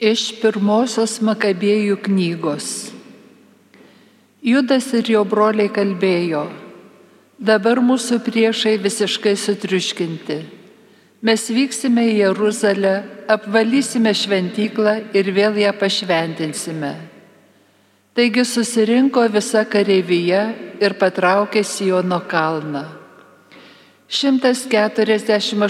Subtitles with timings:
[0.00, 2.88] Iš pirmosios Makabėjų knygos.
[4.40, 6.46] Judas ir jo broliai kalbėjo,
[7.36, 10.38] dabar mūsų priešai visiškai sutriuškinti.
[11.20, 12.94] Mes vyksime į Jeruzalę,
[13.28, 16.96] apvalysime šventyklą ir vėl ją pašventinsime.
[18.16, 20.42] Taigi susirinko visa kareivyje
[20.80, 22.88] ir patraukė Siono kalną.
[24.08, 25.60] 148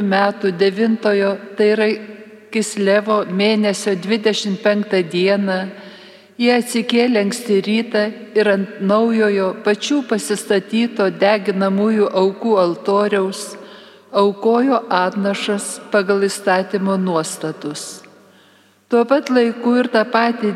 [0.00, 1.12] metų 9,
[1.52, 2.16] tai yra
[2.52, 5.58] Kislevo mėnesio 25 dieną
[6.38, 8.04] jie atsikėlė anksti rytą
[8.38, 13.42] ir ant naujojo pačių pasistatyto deginamųjų aukų altoriaus
[14.12, 18.02] aukojo atnašas pagal įstatymo nuostatus.
[18.88, 20.54] Tuo pat laiku ir tą patį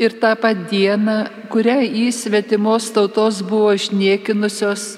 [0.00, 1.18] ir tą pat dieną,
[1.52, 4.96] kurią į svetimos tautos buvo išniekinusios,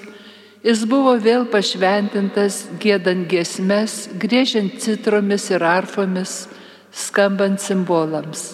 [0.63, 6.45] Jis buvo vėl pašventintas gėdant giesmes, grėžiant citromis ir arfomis,
[6.87, 8.53] skambant simbolams.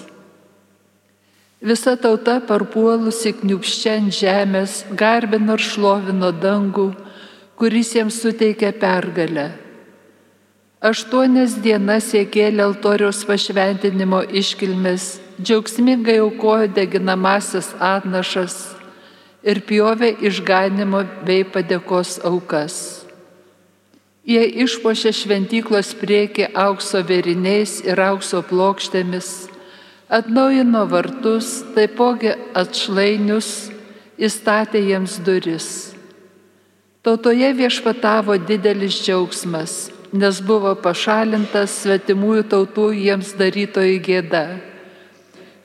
[1.61, 6.87] Visa tauta parpuolusi kniupščiant žemės garbino ir šlovino dangų,
[7.59, 9.51] kuris jiems suteikė pergalę.
[10.81, 18.78] Aštuonias dienas jie kėlė altoriaus pašventinimo iškilmes, džiaugsmingai aukojo deginamasias atnašas
[19.43, 23.05] ir pjovė išganimo bei padėkos aukas.
[24.29, 29.49] Jie išpošė šventyklos priekį aukso veriniais ir aukso plokštėmis,
[30.09, 33.71] atnaujino vartus, taipogi atšlainius,
[34.19, 35.69] įstatė jiems duris.
[37.01, 44.45] Tautoje viešpatavo didelis džiaugsmas, nes buvo pašalintas svetimųjų tautų jiems darytojų gėda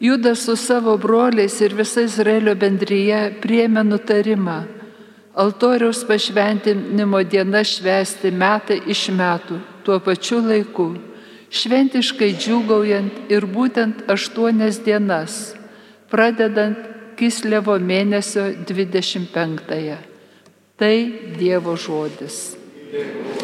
[0.04, 4.58] Judas su savo broliais ir visa Izraelio bendryje priemė nutarimą
[5.34, 10.88] altoriaus pašventinimo diena švesti metai iš metų tuo pačiu laiku,
[11.50, 15.54] šventiškai džiūgaujant ir būtent aštuonias dienas,
[16.10, 20.00] pradedant Kislevo mėnesio 25-ąją.
[20.74, 20.96] Tai
[21.38, 22.56] Dievo žodis.
[22.90, 23.43] Dėkui.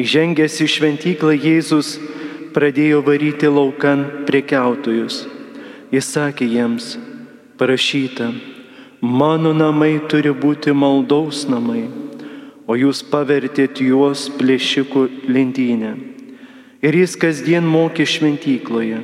[0.00, 1.96] Įžengęs į šventyklą Jėzus
[2.54, 5.26] pradėjo varyti laukan priekiautojus.
[5.92, 6.94] Jis sakė jiems,
[7.60, 8.30] parašyta,
[9.02, 11.84] mano namai turi būti maldaus namai,
[12.64, 15.92] o jūs pavertėt juos plėšikų lentynę.
[16.80, 19.02] Ir jis kasdien mokė šventykloje.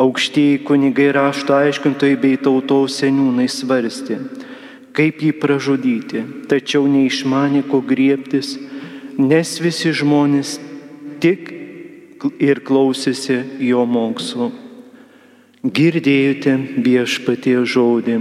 [0.00, 4.16] Aukštieji kunigai rašto aiškintojai bei tautos seniūnai svarstė,
[4.96, 8.56] kaip jį pražudyti, tačiau neišmanė, ko griebtis,
[9.18, 10.58] nes visi žmonės
[11.22, 11.50] tik
[12.40, 14.50] ir klausėsi jo mokslo.
[15.64, 18.18] Girdėjote viešpatie žodį.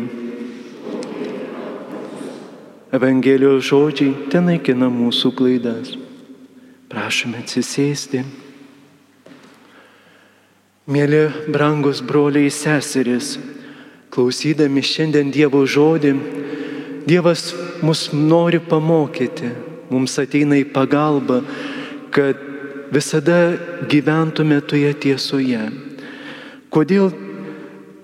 [2.94, 5.96] Evangelijos žodžiai ten naikina mūsų klaidas.
[6.94, 8.22] Prašome atsisėsti.
[10.94, 13.38] Mėly brangus broliai seserys,
[14.14, 16.12] klausydami šiandien Dievo žodį,
[17.08, 17.50] Dievas
[17.84, 19.50] mus nori pamokyti,
[19.92, 21.42] mums ateina į pagalbą,
[22.14, 22.40] kad
[22.94, 23.58] visada
[23.90, 25.62] gyventume toje tiesoje.
[26.74, 27.10] Kodėl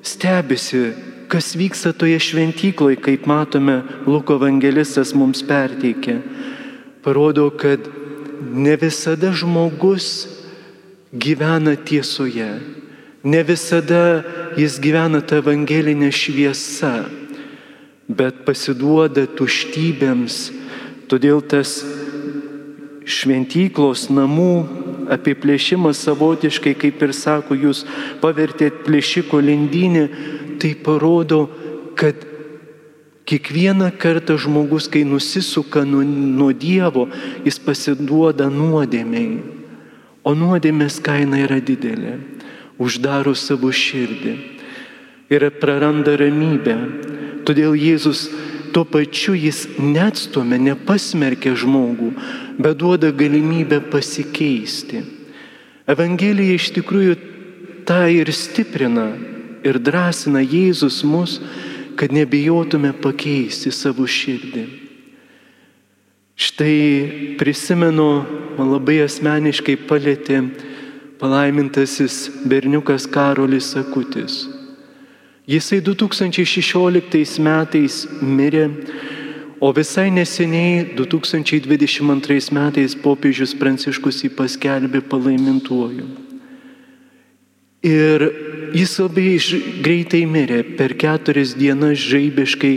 [0.05, 0.89] stebisi,
[1.29, 6.19] kas vyksta toje šventykloje, kaip matome, Luko evangelistas mums perteikia.
[7.05, 7.85] Parodo, kad
[8.41, 10.27] ne visada žmogus
[11.13, 12.49] gyvena tiesoje.
[13.23, 14.23] Ne visada
[14.57, 17.03] jis gyvena tą evangelinę šviesą,
[18.07, 20.58] bet pasiduoda tuštybėms.
[21.09, 21.79] Todėl tas
[23.09, 24.53] šventyklos namų
[25.09, 27.83] apiplėšimas savotiškai, kaip ir sako, jūs
[28.21, 30.03] pavertėt plėšiko lindynį,
[30.61, 31.47] tai parodo,
[31.97, 32.27] kad
[33.29, 37.07] kiekvieną kartą žmogus, kai nusisuka nuo, nuo Dievo,
[37.45, 39.39] jis pasiduoda nuodėmiai.
[40.25, 42.17] O nuodėmės kaina yra didelė.
[42.79, 44.33] Uždaro savo širdį
[45.29, 46.75] ir praranda ramybę.
[47.45, 48.27] Todėl Jėzus
[48.73, 52.11] tuo pačiu jis neatstumia, nepasmerkia žmogų,
[52.59, 55.03] bet duoda galimybę pasikeisti.
[55.89, 57.15] Evangelija iš tikrųjų
[57.89, 59.09] tą ir stiprina
[59.65, 61.39] ir drąsina Jėzus mus,
[61.99, 64.67] kad nebijotume pakeisti savo širdį.
[66.39, 68.07] Štai prisimenu,
[68.55, 70.39] man labai asmeniškai palėtė
[71.19, 74.58] palaimintasis berniukas Karolis Sakutis.
[75.49, 78.67] Jisai 2016 metais mirė,
[79.57, 86.05] o visai neseniai 2022 metais popiežius Pranciškus jį paskelbė palaimintuoju.
[87.89, 88.25] Ir
[88.77, 89.31] jis labai
[89.81, 92.75] greitai mirė, per keturias dienas žaibiškai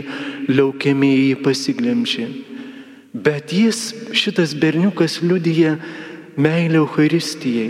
[0.49, 2.25] leukemijai jį pasiglemžė.
[3.13, 3.83] Bet jis,
[4.17, 5.75] šitas berniukas, liudyja
[6.41, 7.69] meilę Euharistijai.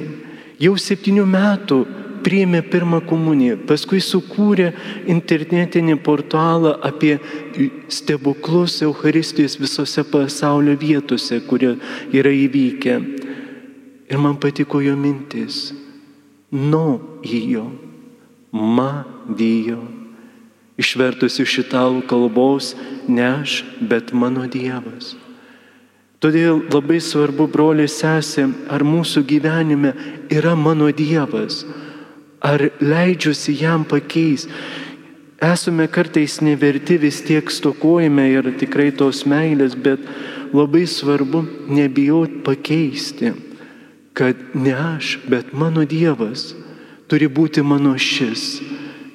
[0.64, 1.82] Jau septynių metų
[2.24, 4.72] priėmė pirmą komuniją, paskui sukūrė
[5.12, 7.18] internetinį portalą apie
[7.92, 11.76] stebuklus Euharistijos visose pasaulio vietose, kurie
[12.16, 13.00] yra įvykę.
[14.12, 15.72] Ir man patiko jo mintis.
[16.54, 17.66] No įjo,
[18.54, 19.82] ma dijo.
[20.78, 22.74] Išvertus iš italų kalbos,
[23.08, 25.14] ne aš, bet mano Dievas.
[26.24, 29.92] Todėl labai svarbu, broliai sesė, ar mūsų gyvenime
[30.32, 31.62] yra mano Dievas,
[32.44, 34.48] ar leidžiuosi jam pakeis.
[35.44, 40.00] Esame kartais neverti, vis tiek stokojame ir tikrai tos meilės, bet
[40.56, 43.34] labai svarbu nebijot pakeisti,
[44.14, 46.54] kad ne aš, bet mano Dievas
[47.12, 48.62] turi būti mano šis.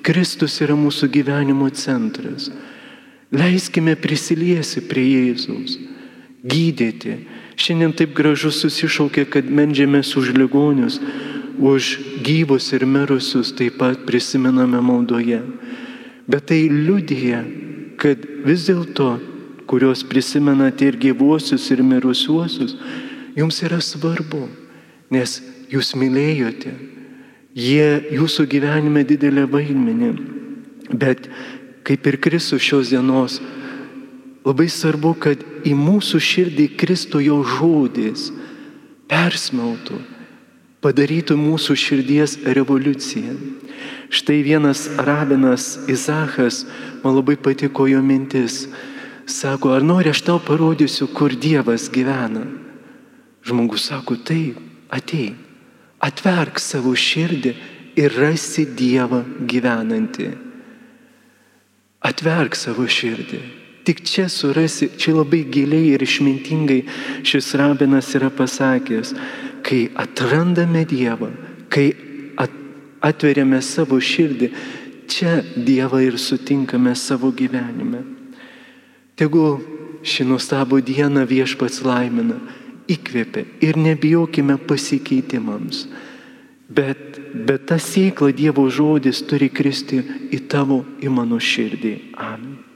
[0.04, 2.48] Kristus yra mūsų gyvenimo centras.
[3.32, 5.76] Leiskime prisiliesi prie Jėzaus
[6.48, 7.16] gydyti.
[7.58, 11.00] Šiandien taip gražu susišaukė, kad medžiamės už ligonius,
[11.58, 15.42] už gyvus ir mirusius taip pat prisimename maldoje.
[16.28, 17.42] Bet tai liudija,
[17.98, 19.16] kad vis dėlto,
[19.68, 22.76] kuriuos prisimenate ir gyvuosius, ir mirusiuosius,
[23.36, 24.46] jums yra svarbu,
[25.12, 25.38] nes
[25.68, 26.72] jūs mylėjote,
[27.52, 30.12] jie jūsų gyvenime didelę vaidmenį.
[30.92, 31.28] Bet
[31.84, 33.40] kaip ir Kristus šios dienos
[34.48, 38.30] Labai svarbu, kad į mūsų širdį Kristų jo žodis
[39.10, 39.98] persmeltų,
[40.84, 43.34] padarytų mūsų širdies revoliuciją.
[44.14, 46.62] Štai vienas rabinas Izachas,
[47.02, 48.66] man labai patiko jo mintis,
[49.28, 52.46] sako, ar nori aš tau parodysiu, kur Dievas gyvena.
[53.44, 54.56] Žmogus sako, taip,
[54.88, 55.34] atei,
[56.00, 57.54] atverk savo širdį
[57.98, 60.32] ir rasi Dievą gyvenantį.
[62.08, 63.42] Atverk savo širdį
[63.88, 66.82] Tik čia surasi, čia labai giliai ir išmintingai
[67.24, 69.14] šis rabinas yra pasakęs,
[69.68, 71.30] kai atrandame Dievą,
[71.68, 71.90] kai
[72.40, 72.52] at,
[73.04, 74.48] atveriame savo širdį,
[75.08, 78.04] čia Dievą ir sutinkame savo gyvenime.
[79.18, 79.58] Tegu
[80.06, 82.38] šį nuostabų dieną viešpats laimina,
[82.88, 85.86] įkvėpia ir nebijokime pasikeitimams.
[86.68, 90.00] Bet, bet ta sėkla Dievo žodis turi kristi
[90.32, 91.94] į tavo, į mano širdį.
[92.16, 92.67] Amen.